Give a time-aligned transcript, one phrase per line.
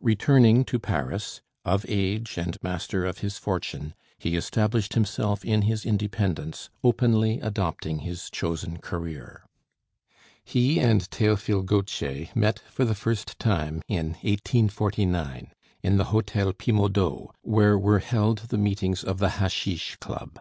[0.00, 5.86] Returning to Paris, of age and master of his fortune, he established himself in his
[5.86, 9.44] independence, openly adopting his chosen career.
[10.42, 15.52] He and Théophile Gautier met for the first time in 1849,
[15.84, 20.40] in the Hotel Pimodau, where were held the meetings of the Hashish Club.